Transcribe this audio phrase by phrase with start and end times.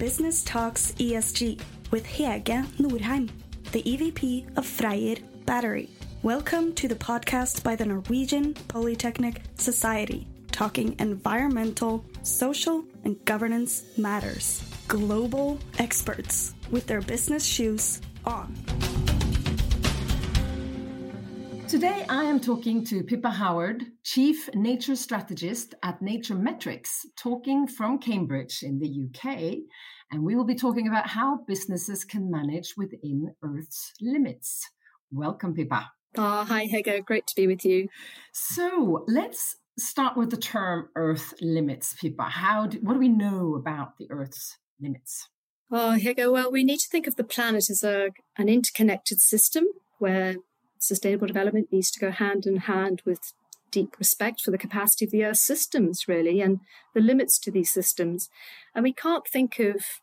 [0.00, 3.28] Business Talks ESG with Hege Norheim,
[3.72, 5.90] the EVP of Freyr Battery.
[6.22, 14.64] Welcome to the podcast by the Norwegian Polytechnic Society, talking environmental, social, and governance matters.
[14.88, 18.56] Global experts with their business shoes on.
[21.70, 28.64] Today, I am talking to Pippa Howard, Chief Nature Strategist at NatureMetrics, talking from Cambridge
[28.64, 29.58] in the UK.
[30.10, 34.68] And we will be talking about how businesses can manage within Earth's limits.
[35.12, 35.92] Welcome, Pippa.
[36.18, 37.04] Oh, hi, Hege.
[37.04, 37.86] Great to be with you.
[38.32, 42.24] So let's start with the term Earth limits, Pippa.
[42.24, 45.28] How do, what do we know about the Earth's limits?
[45.70, 49.20] Ah, oh, Hege, well, we need to think of the planet as a, an interconnected
[49.20, 49.66] system
[50.00, 50.34] where
[50.80, 53.32] sustainable development needs to go hand in hand with
[53.70, 56.60] deep respect for the capacity of the Earth systems, really, and
[56.94, 58.28] the limits to these systems.
[58.74, 60.00] And we can't think of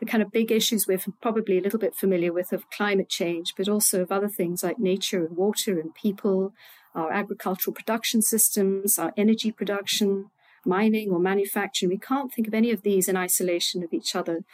[0.00, 3.54] the kind of big issues we're probably a little bit familiar with of climate change,
[3.56, 6.52] but also of other things like nature and water and people,
[6.94, 10.30] our agricultural production systems, our energy production,
[10.64, 11.90] mining or manufacturing.
[11.90, 14.44] We can't think of any of these in isolation of each other.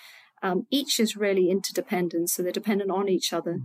[0.43, 3.61] Um, each is really interdependent, so they're dependent on each other.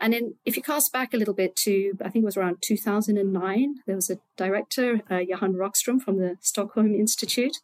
[0.00, 2.58] And then, if you cast back a little bit to, I think it was around
[2.62, 7.58] 2009, there was a director, uh, Johan Rockström from the Stockholm Institute,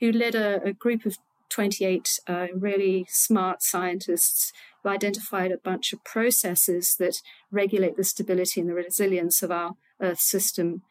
[0.00, 1.16] who led a, a group of
[1.48, 8.60] 28 uh, really smart scientists who identified a bunch of processes that regulate the stability
[8.60, 10.82] and the resilience of our Earth system.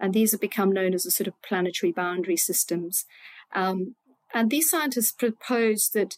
[0.00, 3.04] And these have become known as a sort of planetary boundary systems.
[3.54, 3.96] Um,
[4.32, 6.16] and these scientists proposed that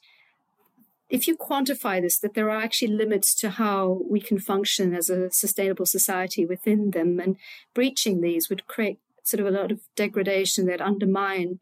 [1.08, 5.08] if you quantify this, that there are actually limits to how we can function as
[5.08, 7.36] a sustainable society within them, and
[7.74, 11.60] breaching these would create sort of a lot of degradation that undermine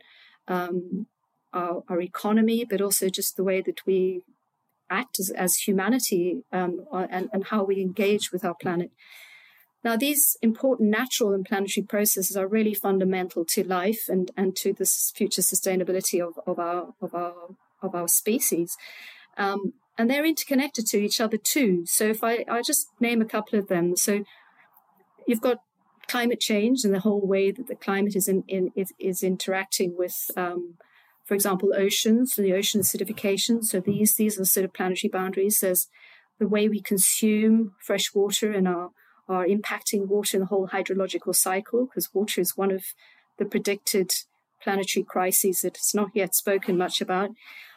[0.48, 1.06] um,
[1.52, 4.22] our, our, economy, but also just the way that we
[4.90, 8.90] act as, as humanity um, and, and how we engage with our planet.
[9.82, 14.72] Now, these important natural and planetary processes are really fundamental to life and, and to
[14.72, 17.34] the future sustainability of, of our of our
[17.82, 18.76] of our species.
[19.36, 21.84] Um, and they're interconnected to each other too.
[21.86, 23.96] So if I, I just name a couple of them.
[23.96, 24.24] So
[25.26, 25.58] you've got
[26.08, 29.96] climate change and the whole way that the climate is in, in is, is, interacting
[29.96, 30.74] with, um,
[31.24, 33.64] for example, oceans and the ocean acidification.
[33.64, 35.60] So these these are sort of planetary boundaries.
[35.60, 35.88] There's
[36.38, 38.90] the way we consume fresh water and are
[39.28, 42.84] are impacting water in the whole hydrological cycle because water is one of
[43.38, 44.12] the predicted
[44.62, 47.30] planetary crises that it's not yet spoken much about.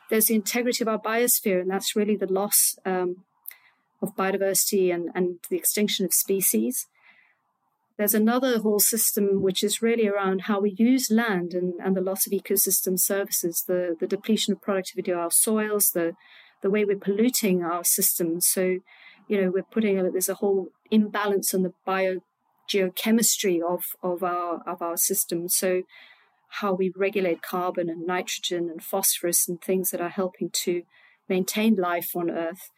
[0.09, 3.23] There's the integrity of our biosphere, and that's really the loss um,
[4.01, 6.87] of biodiversity and, and the extinction of species.
[7.97, 12.01] There's another whole system which is really around how we use land and, and the
[12.01, 16.13] loss of ecosystem services, the, the depletion of productivity of our soils, the,
[16.61, 18.47] the way we're polluting our systems.
[18.47, 18.79] So,
[19.27, 24.81] you know, we're putting there's a whole imbalance on the biogeochemistry of, of our of
[24.81, 25.49] our system.
[25.49, 25.81] So
[26.47, 30.83] how we regulate carbon and nitrogen and phosphorus and things that are helping to
[31.29, 32.69] maintain life on Earth.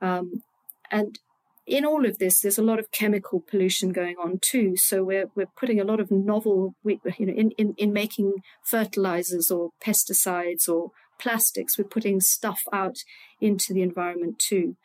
[0.00, 0.42] Um,
[0.90, 1.18] and
[1.66, 4.76] in all of this, there's a lot of chemical pollution going on too.
[4.76, 8.34] So we're we're putting a lot of novel, you know, in, in, in making
[8.64, 12.96] fertilizers or pesticides or plastics, we're putting stuff out
[13.40, 14.76] into the environment too.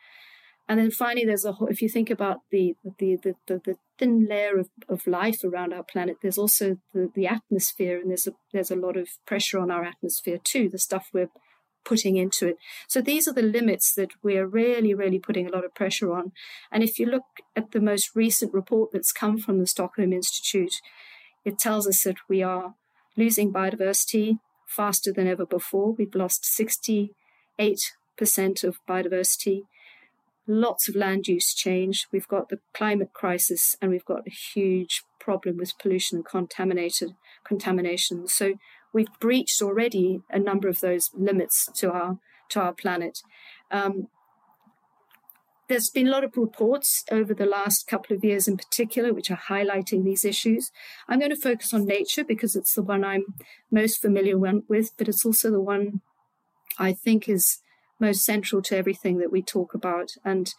[0.68, 3.76] And then finally, there's a whole, if you think about the the the, the, the
[3.98, 8.26] thin layer of, of life around our planet, there's also the, the atmosphere, and there's
[8.26, 10.68] a there's a lot of pressure on our atmosphere too.
[10.68, 11.30] The stuff we're
[11.84, 12.56] putting into it.
[12.88, 16.32] So these are the limits that we're really, really putting a lot of pressure on.
[16.72, 17.22] And if you look
[17.54, 20.74] at the most recent report that's come from the Stockholm Institute,
[21.44, 22.74] it tells us that we are
[23.16, 25.92] losing biodiversity faster than ever before.
[25.92, 27.10] We've lost 68%
[28.64, 29.62] of biodiversity
[30.46, 32.06] lots of land use change.
[32.12, 37.14] We've got the climate crisis, and we've got a huge problem with pollution and contaminated
[37.44, 38.28] contamination.
[38.28, 38.54] So
[38.92, 42.18] we've breached already a number of those limits to our
[42.50, 43.22] to our planet.
[43.70, 44.08] Um,
[45.68, 49.32] there's been a lot of reports over the last couple of years in particular which
[49.32, 50.70] are highlighting these issues.
[51.08, 53.24] I'm going to focus on nature because it's the one I'm
[53.70, 56.02] most familiar with, but it's also the one
[56.78, 57.58] I think is
[57.98, 60.12] most central to everything that we talk about.
[60.24, 60.52] And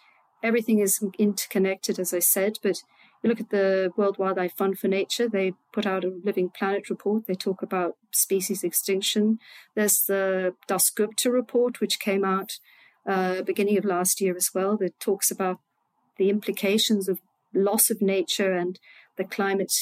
[0.43, 2.57] everything is interconnected, as I said.
[2.61, 2.77] But
[3.23, 6.89] you look at the World Wildlife Fund for Nature, they put out a Living Planet
[6.89, 7.27] report.
[7.27, 9.39] They talk about species extinction.
[9.75, 12.59] There's the Dasgupta report, which came out
[13.07, 15.59] uh, beginning of last year as well, that talks about
[16.17, 17.19] the implications of
[17.53, 18.79] loss of nature and
[19.15, 19.73] the climate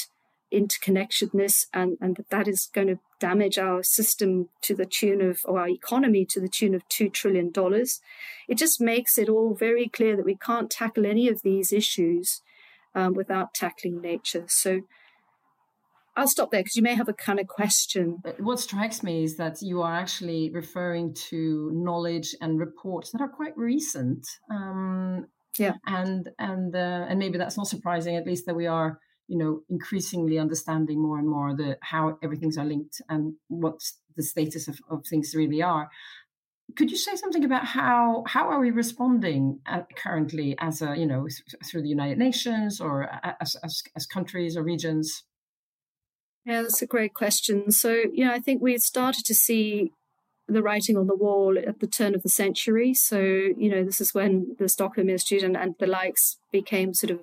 [0.55, 5.39] interconnectedness and, and that that is going to damage our system to the tune of,
[5.45, 7.51] or our economy to the tune of $2 trillion.
[8.47, 12.41] It just makes it all very clear that we can't tackle any of these issues
[12.93, 14.45] um, without tackling nature.
[14.47, 14.81] So
[16.17, 18.21] I'll stop there because you may have a kind of question.
[18.39, 23.27] What strikes me is that you are actually referring to knowledge and reports that are
[23.27, 24.25] quite recent.
[24.49, 25.27] Um,
[25.59, 28.15] yeah, and and uh, and maybe that's not surprising.
[28.15, 32.57] At least that we are, you know, increasingly understanding more and more the how everything's
[32.57, 33.79] are linked and what
[34.15, 35.89] the status of, of things really are.
[36.75, 39.59] Could you say something about how how are we responding
[39.95, 41.27] currently as a you know
[41.63, 45.23] through the United Nations or as, as, as countries or regions?
[46.45, 47.71] Yeah, that's a great question.
[47.71, 49.91] So, you know, I think we started to see
[50.47, 52.93] the writing on the wall at the turn of the century.
[52.93, 57.09] So, you know, this is when the Stockholm Institute and, and the likes became sort
[57.09, 57.21] of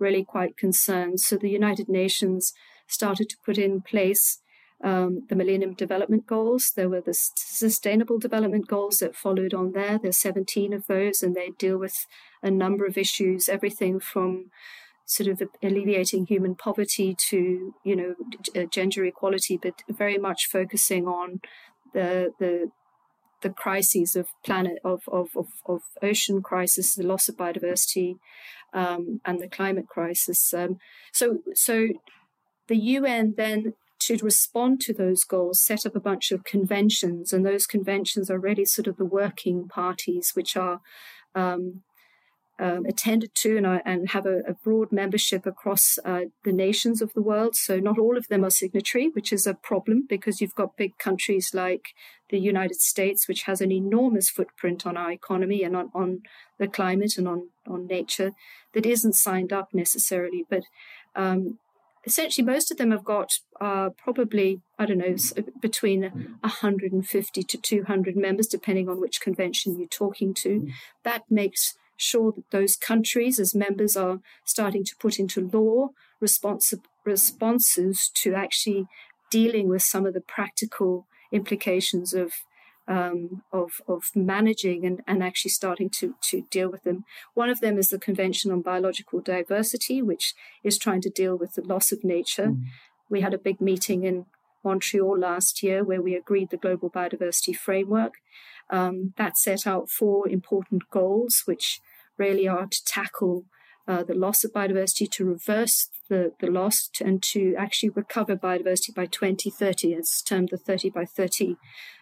[0.00, 1.20] really quite concerned.
[1.20, 2.52] So, the United Nations
[2.86, 4.40] started to put in place
[4.82, 6.72] um, the Millennium Development Goals.
[6.74, 9.98] There were the Sustainable Development Goals that followed on there.
[9.98, 12.06] There's 17 of those, and they deal with
[12.42, 14.50] a number of issues, everything from
[15.04, 18.14] sort of alleviating human poverty to you know
[18.70, 21.40] gender equality, but very much focusing on
[21.92, 22.70] the the
[23.42, 28.16] the crises of planet of of of, of ocean crisis, the loss of biodiversity,
[28.72, 30.52] um, and the climate crisis.
[30.54, 30.78] Um,
[31.12, 31.88] so so
[32.68, 37.44] the UN then to respond to those goals set up a bunch of conventions, and
[37.44, 40.80] those conventions are really sort of the working parties, which are
[41.34, 41.82] um,
[42.60, 47.00] um, attended to and, uh, and have a, a, broad membership across uh, the nations
[47.00, 47.56] of the world.
[47.56, 50.98] So not all of them are signatory, which is a problem because you've got big
[50.98, 51.94] countries like
[52.28, 56.20] the United States, which has an enormous footprint on our economy and on, on
[56.58, 58.32] the climate and on, on nature
[58.74, 60.44] that isn't signed up necessarily.
[60.48, 60.64] But
[61.16, 61.58] um,
[62.04, 65.16] essentially, most of them have got uh, probably, I don't know,
[65.60, 70.68] between 150 to 200 members, depending on which convention you're talking to.
[71.04, 75.90] That makes sure that those countries, as members, are starting to put into law
[76.22, 78.86] responsi- responses to actually
[79.30, 82.32] dealing with some of the practical implications of
[82.88, 87.04] um, of, of managing and, and actually starting to, to deal with them.
[87.34, 91.54] One of them is the Convention on Biological Diversity, which is trying to deal with
[91.54, 92.48] the loss of nature.
[92.48, 92.64] Mm.
[93.08, 94.26] We had a big meeting in
[94.64, 98.14] Montreal last year where we agreed the Global Biodiversity Framework.
[98.70, 101.80] Um, that set out four important goals, which
[102.20, 103.46] really are to tackle
[103.88, 108.36] uh, the loss of biodiversity, to reverse the, the loss, to, and to actually recover
[108.36, 109.94] biodiversity by 2030.
[109.94, 111.56] It's termed the 30 by 30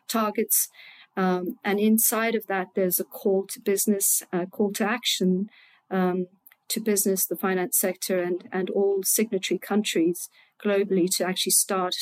[0.07, 0.69] targets.
[1.17, 5.49] Um, and inside of that, there's a call to business, a call to action
[5.91, 6.27] um,
[6.69, 10.29] to business, the finance sector, and, and all signatory countries
[10.63, 11.95] globally to actually start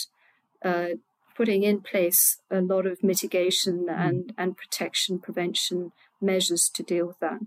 [0.64, 0.96] uh,
[1.36, 3.96] putting in place a lot of mitigation mm.
[3.96, 7.38] and, and protection prevention measures to deal with that.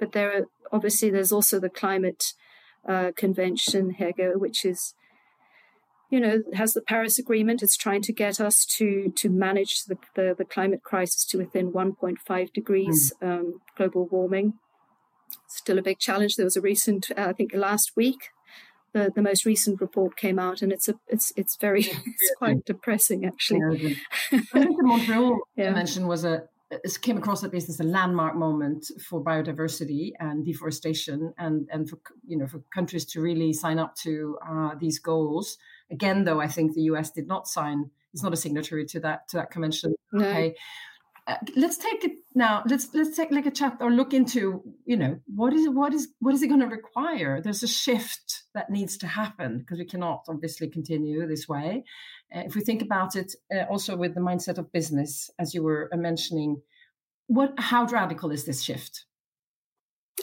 [0.00, 2.32] But there are obviously there's also the climate
[2.88, 4.94] uh, convention, Hege, which is
[6.10, 7.62] you know has the Paris Agreement.
[7.62, 11.72] It's trying to get us to to manage the the, the climate crisis to within
[11.72, 13.30] 1.5 degrees mm.
[13.30, 14.54] um, global warming.
[15.46, 16.34] Still a big challenge.
[16.34, 18.30] There was a recent, uh, I think, last week,
[18.92, 22.64] the, the most recent report came out, and it's a it's it's very it's quite
[22.64, 23.60] depressing actually.
[23.76, 23.96] Yeah,
[24.32, 25.66] I think the Montreal yeah.
[25.66, 26.44] Convention was a
[27.02, 31.98] came across at least as a landmark moment for biodiversity and deforestation, and and for
[32.26, 35.58] you know for countries to really sign up to uh, these goals.
[35.90, 37.10] Again, though, I think the U.S.
[37.10, 39.94] did not sign; it's not a signatory to that to that convention.
[40.12, 40.24] No.
[40.24, 40.54] Okay,
[41.26, 42.62] uh, let's take it now.
[42.66, 46.08] Let's let's take like a chat or look into you know what is what is
[46.20, 47.40] what is it going to require?
[47.40, 51.84] There's a shift that needs to happen because we cannot obviously continue this way.
[52.34, 55.62] Uh, if we think about it, uh, also with the mindset of business, as you
[55.62, 56.60] were uh, mentioning,
[57.26, 59.04] what how radical is this shift?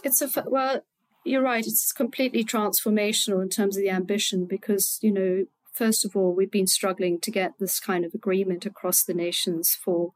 [0.04, 0.82] It's a well,
[1.24, 1.66] you're right.
[1.66, 5.46] It's completely transformational in terms of the ambition because you know
[5.78, 9.76] first of all, we've been struggling to get this kind of agreement across the nations
[9.76, 10.14] for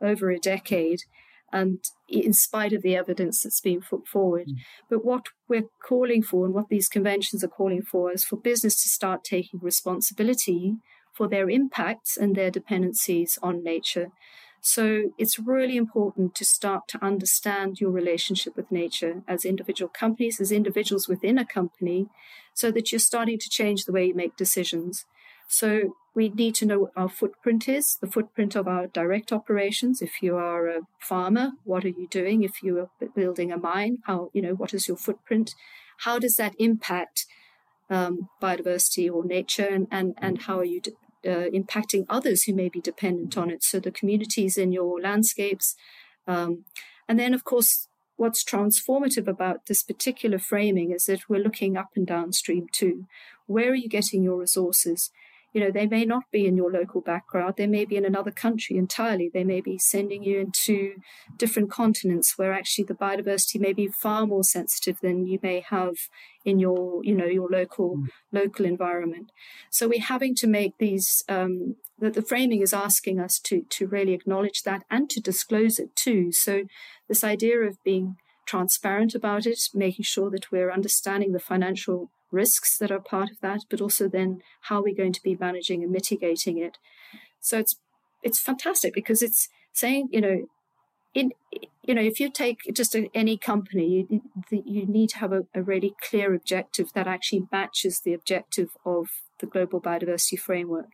[0.00, 1.02] over a decade,
[1.52, 4.48] and in spite of the evidence that's been put forward.
[4.48, 4.56] Mm.
[4.90, 8.82] But what we're calling for and what these conventions are calling for is for business
[8.82, 10.76] to start taking responsibility
[11.12, 14.10] for their impacts and their dependencies on nature.
[14.60, 20.40] So it's really important to start to understand your relationship with nature as individual companies,
[20.40, 22.08] as individuals within a company,
[22.54, 25.04] so that you're starting to change the way you make decisions.
[25.48, 30.00] So we need to know what our footprint is, the footprint of our direct operations.
[30.00, 32.42] If you are a farmer, what are you doing?
[32.42, 35.54] If you are building a mine, how, you know, what is your footprint?
[35.98, 37.26] How does that impact
[37.90, 40.80] um, biodiversity or nature, and, and, and how are you
[41.24, 43.62] uh, impacting others who may be dependent on it?
[43.62, 45.76] So the communities in your landscapes.
[46.26, 46.64] Um,
[47.08, 51.90] and then, of course, what's transformative about this particular framing is that we're looking up
[51.96, 53.06] and downstream too.
[53.46, 55.10] Where are you getting your resources?
[55.54, 57.54] You know, they may not be in your local background.
[57.56, 59.30] They may be in another country entirely.
[59.32, 60.96] They may be sending you into
[61.38, 65.94] different continents where actually the biodiversity may be far more sensitive than you may have
[66.44, 68.08] in your, you know, your local mm.
[68.32, 69.30] local environment.
[69.70, 71.24] So we're having to make these.
[71.28, 75.78] Um, that the framing is asking us to to really acknowledge that and to disclose
[75.78, 76.32] it too.
[76.32, 76.64] So
[77.08, 82.76] this idea of being transparent about it, making sure that we're understanding the financial risks
[82.78, 85.92] that are part of that, but also then how we're going to be managing and
[85.92, 86.78] mitigating it.
[87.40, 87.76] So it's
[88.22, 90.46] it's fantastic because it's saying you know
[91.14, 91.32] in
[91.82, 95.42] you know if you take just a, any company you, you need to have a,
[95.54, 99.08] a really clear objective that actually matches the objective of
[99.40, 100.88] the global biodiversity framework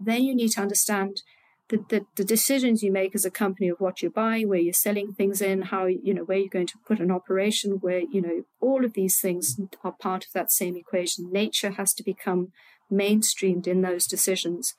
[0.00, 1.22] then you need to understand
[1.70, 4.72] the, the, the, decisions you make as a company of what you're buying, where you're
[4.72, 8.20] selling things in, how, you know, where you're going to put an operation, where, you
[8.20, 11.32] know, all of these things are part of that same equation.
[11.32, 12.52] Nature has to become
[12.92, 14.74] mainstreamed in those decisions.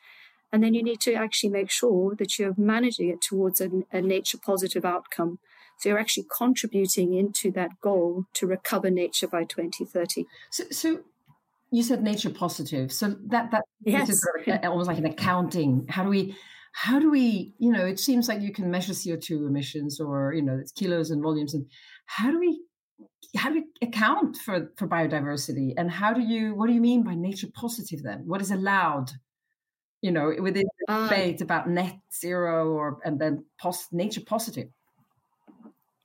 [0.52, 4.02] And then you need to actually make sure that you're managing it towards a, a
[4.02, 5.40] nature positive outcome.
[5.78, 10.26] So you're actually contributing into that goal to recover nature by 2030.
[10.50, 11.00] So, so
[11.72, 12.92] you said nature positive.
[12.92, 14.10] So that that yes.
[14.10, 14.28] is
[14.64, 15.88] almost like an accounting.
[15.90, 16.36] How do we
[16.72, 20.42] how do we you know it seems like you can measure co2 emissions or you
[20.42, 21.66] know it's kilos and volumes and
[22.06, 22.62] how do we
[23.38, 27.04] how do we account for for biodiversity and how do you what do you mean
[27.04, 29.12] by nature positive then what is allowed
[30.02, 34.70] you know within the uh, debate about net zero or and then post nature positive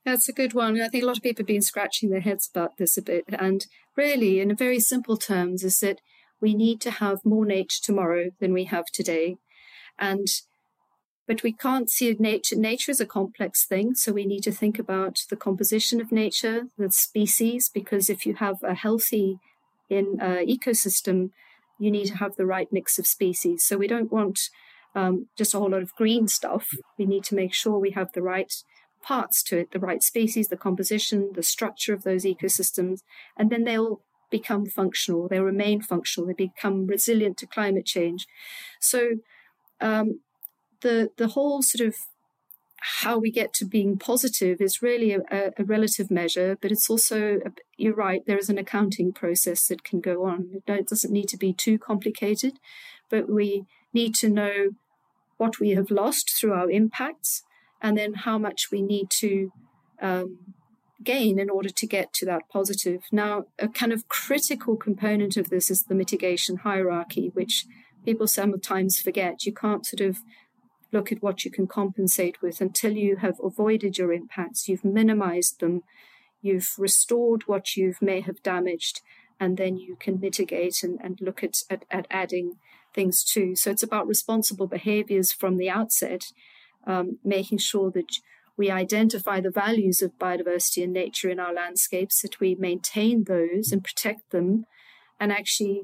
[0.05, 0.79] that's a good one.
[0.81, 3.25] I think a lot of people have been scratching their heads about this a bit.
[3.27, 5.99] And really, in a very simple terms, is that
[6.39, 9.35] we need to have more nature tomorrow than we have today.
[9.99, 10.29] And
[11.27, 12.55] but we can't see nature.
[12.55, 16.67] Nature is a complex thing, so we need to think about the composition of nature,
[16.77, 19.39] the species, because if you have a healthy
[19.89, 21.31] in uh, ecosystem,
[21.79, 23.63] you need to have the right mix of species.
[23.63, 24.49] So we don't want
[24.95, 26.69] um, just a whole lot of green stuff.
[26.97, 28.51] We need to make sure we have the right
[29.03, 33.01] parts to it, the right species, the composition, the structure of those ecosystems,
[33.37, 35.27] and then they'll become functional.
[35.27, 36.27] They remain functional.
[36.27, 38.27] They become resilient to climate change.
[38.79, 39.11] So
[39.79, 40.21] um,
[40.81, 41.95] the the whole sort of
[42.79, 47.39] how we get to being positive is really a, a relative measure, but it's also,
[47.75, 50.61] you're right, there is an accounting process that can go on.
[50.67, 52.53] It doesn't need to be too complicated,
[53.09, 54.69] but we need to know
[55.37, 57.43] what we have lost through our impacts
[57.81, 59.51] and then how much we need to
[60.01, 60.39] um,
[61.03, 63.01] gain in order to get to that positive.
[63.11, 67.65] Now, a kind of critical component of this is the mitigation hierarchy, which
[68.05, 69.45] people sometimes forget.
[69.45, 70.17] You can't sort of
[70.91, 75.59] look at what you can compensate with until you have avoided your impacts, you've minimized
[75.59, 75.83] them,
[76.41, 79.01] you've restored what you may have damaged,
[79.39, 82.53] and then you can mitigate and, and look at, at, at adding
[82.93, 83.55] things too.
[83.55, 86.25] So it's about responsible behaviors from the outset,
[86.85, 88.19] um, making sure that
[88.57, 93.71] we identify the values of biodiversity and nature in our landscapes, that we maintain those
[93.71, 94.65] and protect them,
[95.19, 95.83] and actually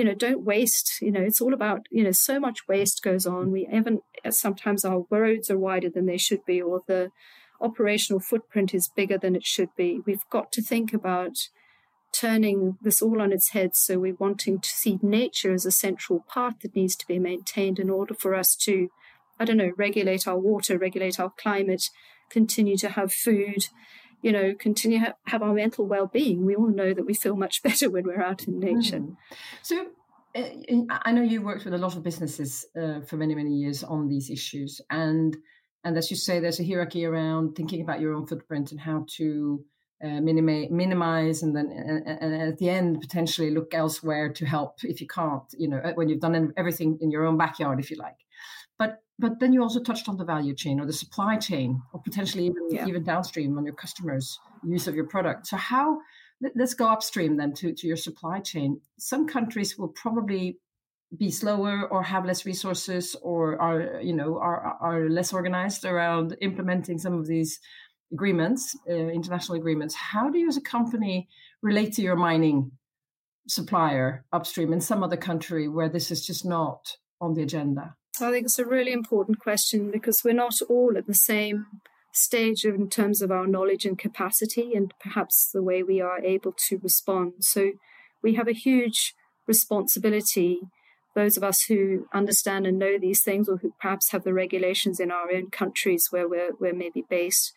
[0.00, 1.02] you know, don't waste.
[1.02, 3.50] You know, it's all about, you know, so much waste goes on.
[3.50, 7.10] We even uh, sometimes our roads are wider than they should be, or the
[7.60, 10.00] operational footprint is bigger than it should be.
[10.06, 11.36] We've got to think about
[12.12, 13.76] turning this all on its head.
[13.76, 17.78] So we're wanting to see nature as a central part that needs to be maintained
[17.78, 18.88] in order for us to,
[19.38, 21.90] I don't know, regulate our water, regulate our climate,
[22.30, 23.66] continue to have food,
[24.22, 26.44] you know, continue to have our mental well-being.
[26.44, 29.00] We all know that we feel much better when we're out in nature.
[29.00, 29.16] Mm.
[29.62, 29.86] So
[30.34, 30.42] uh,
[30.90, 34.08] I know you worked with a lot of businesses uh, for many, many years on
[34.08, 35.36] these issues, and
[35.82, 39.06] and as you say, there's a hierarchy around thinking about your own footprint and how
[39.16, 39.64] to
[40.04, 44.76] uh, minimize, minimize, and then and, and, at the end potentially look elsewhere to help
[44.82, 45.42] if you can't.
[45.56, 48.16] You know, when you've done everything in your own backyard, if you like.
[49.20, 52.46] But then you also touched on the value chain or the supply chain, or potentially
[52.46, 52.86] even yeah.
[52.86, 55.46] even downstream on your customers' use of your product.
[55.46, 55.98] So how
[56.54, 58.80] let's go upstream then to, to your supply chain.
[58.98, 60.58] Some countries will probably
[61.18, 66.36] be slower or have less resources or are you know are are less organized around
[66.40, 67.60] implementing some of these
[68.12, 69.94] agreements, uh, international agreements.
[69.94, 71.28] How do you as a company
[71.62, 72.72] relate to your mining
[73.48, 77.96] supplier upstream in some other country where this is just not on the agenda?
[78.22, 81.66] I think it's a really important question because we're not all at the same
[82.12, 86.54] stage in terms of our knowledge and capacity and perhaps the way we are able
[86.68, 87.32] to respond.
[87.40, 87.72] So
[88.22, 89.14] we have a huge
[89.46, 90.60] responsibility
[91.14, 95.00] those of us who understand and know these things, or who perhaps have the regulations
[95.00, 97.52] in our own countries where we're, we're maybe based,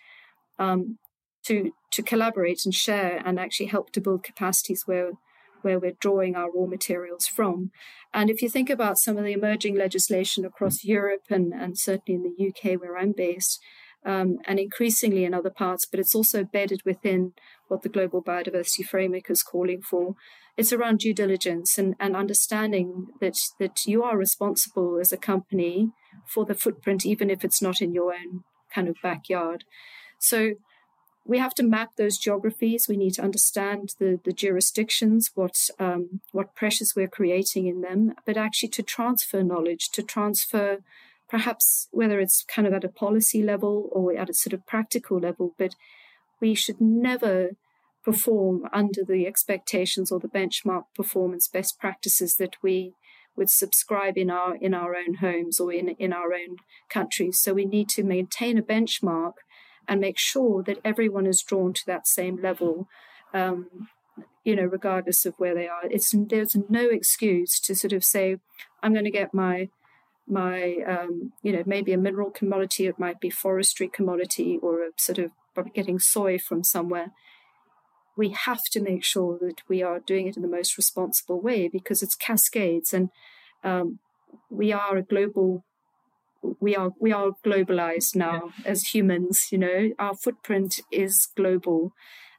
[0.58, 0.98] um,
[1.46, 5.12] to to collaborate and share and actually help to build capacities where
[5.64, 7.72] where we're drawing our raw materials from.
[8.14, 12.16] And if you think about some of the emerging legislation across Europe and, and certainly
[12.16, 13.60] in the UK where I'm based,
[14.06, 17.34] um, and increasingly in other parts, but it's also embedded within
[17.68, 20.16] what the Global Biodiversity Framework is calling for.
[20.58, 25.92] It's around due diligence and, and understanding that, that you are responsible as a company
[26.28, 28.44] for the footprint, even if it's not in your own
[28.74, 29.64] kind of backyard.
[30.20, 30.56] So
[31.26, 32.88] we have to map those geographies.
[32.88, 38.14] We need to understand the, the jurisdictions, what um, what pressures we're creating in them,
[38.26, 40.80] but actually to transfer knowledge, to transfer
[41.30, 45.18] perhaps whether it's kind of at a policy level or at a sort of practical
[45.20, 45.76] level, but
[46.40, 47.52] we should never
[48.04, 52.94] perform under the expectations or the benchmark performance best practices that we
[53.36, 56.58] would subscribe in our in our own homes or in in our own
[56.90, 57.40] countries.
[57.40, 59.34] So we need to maintain a benchmark
[59.88, 62.88] and make sure that everyone is drawn to that same level.
[63.34, 63.88] Um,
[64.44, 68.38] you know, regardless of where they are, it's there's no excuse to sort of say,
[68.82, 69.70] "I'm going to get my
[70.28, 74.90] my um, you know maybe a mineral commodity it might be forestry commodity or a
[74.98, 75.32] sort of
[75.74, 77.12] getting soy from somewhere
[78.16, 81.68] we have to make sure that we are doing it in the most responsible way
[81.68, 83.10] because it's cascades and
[83.64, 84.00] um,
[84.50, 85.64] we are a global
[86.60, 88.72] we are we are globalized now yeah.
[88.72, 91.94] as humans you know our footprint is global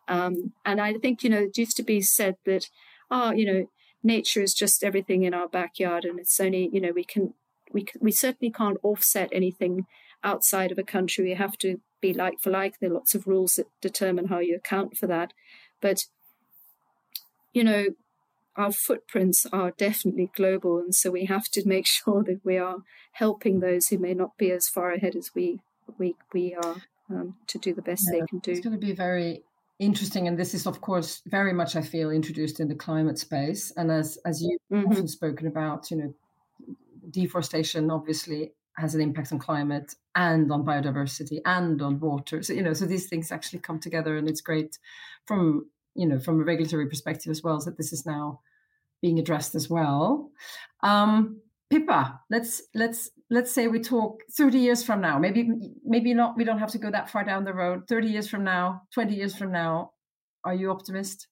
[0.08, 2.68] um, and i think you know it used to be said that
[3.10, 3.66] ah oh, you know
[4.02, 7.32] nature is just everything in our backyard and it's only you know we can
[7.72, 9.86] we we certainly can't offset anything
[10.22, 11.24] outside of a country.
[11.24, 12.78] We have to be like for like.
[12.80, 15.32] There are lots of rules that determine how you account for that,
[15.80, 16.06] but
[17.52, 17.86] you know,
[18.56, 22.78] our footprints are definitely global, and so we have to make sure that we are
[23.12, 25.60] helping those who may not be as far ahead as we
[25.98, 26.76] we we are
[27.10, 28.52] um, to do the best yeah, they can do.
[28.52, 29.42] It's going to be very
[29.80, 33.72] interesting and this is of course very much i feel introduced in the climate space
[33.76, 34.88] and as as you've mm-hmm.
[34.88, 36.14] often spoken about you know
[37.10, 42.42] deforestation obviously has an impact on climate and on biodiversity and on water.
[42.42, 44.78] So you know, so these things actually come together, and it's great
[45.26, 47.60] from you know from a regulatory perspective as well.
[47.60, 48.40] So that this is now
[49.04, 50.30] being addressed as well.
[50.82, 55.18] Um, Pippa, let's let's let's say we talk 30 years from now.
[55.18, 55.46] Maybe
[55.84, 56.38] maybe not.
[56.38, 57.86] We don't have to go that far down the road.
[57.86, 59.90] 30 years from now, 20 years from now,
[60.42, 61.28] are you optimist?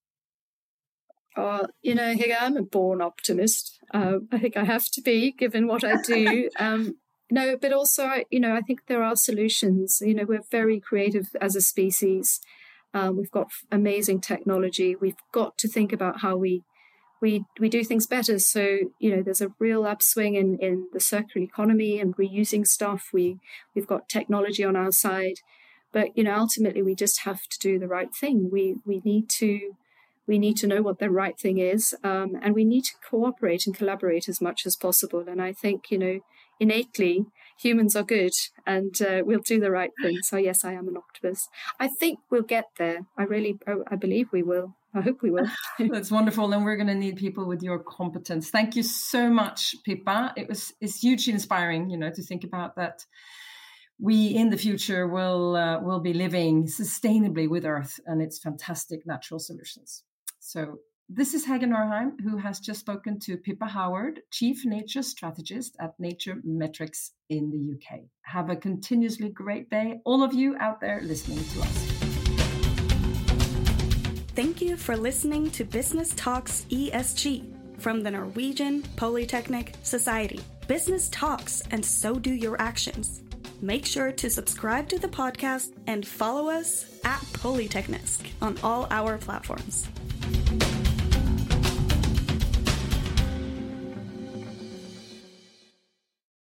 [1.34, 3.78] Uh, you know, I'm a born optimist.
[3.94, 6.50] Uh, I think I have to be, given what I do.
[6.58, 6.96] Um,
[7.30, 10.02] no, but also, you know, I think there are solutions.
[10.04, 12.40] You know, we're very creative as a species.
[12.92, 14.94] Um, we've got amazing technology.
[14.94, 16.64] We've got to think about how we
[17.22, 18.38] we we do things better.
[18.38, 23.08] So you know, there's a real upswing in in the circular economy and reusing stuff.
[23.12, 23.38] We
[23.74, 25.38] we've got technology on our side,
[25.92, 28.50] but you know, ultimately, we just have to do the right thing.
[28.52, 29.76] We we need to
[30.26, 33.66] we need to know what the right thing is, um, and we need to cooperate
[33.66, 35.24] and collaborate as much as possible.
[35.26, 36.20] And I think, you know,
[36.60, 37.26] innately,
[37.58, 38.32] humans are good
[38.66, 40.18] and uh, we'll do the right thing.
[40.22, 41.48] So, yes, I am an optimist.
[41.78, 43.00] I think we'll get there.
[43.18, 43.58] I really,
[43.88, 44.74] I believe we will.
[44.94, 45.48] I hope we will.
[45.78, 48.50] That's wonderful, and we're going to need people with your competence.
[48.50, 50.34] Thank you so much, Pippa.
[50.36, 53.04] It was it's hugely inspiring, you know, to think about that.
[53.98, 59.06] We in the future will uh, will be living sustainably with Earth and its fantastic
[59.06, 60.02] natural solutions.
[60.40, 60.78] So
[61.08, 65.98] this is Hege Norheim, who has just spoken to Pippa Howard, Chief Nature Strategist at
[66.00, 68.00] NatureMetrics in the UK.
[68.22, 72.11] Have a continuously great day, all of you out there listening to us.
[74.34, 77.44] Thank you for listening to Business Talks ESG
[77.78, 80.40] from the Norwegian Polytechnic Society.
[80.66, 83.20] Business talks, and so do your actions.
[83.60, 89.18] Make sure to subscribe to the podcast and follow us at Polyteknisk on all our
[89.18, 89.86] platforms.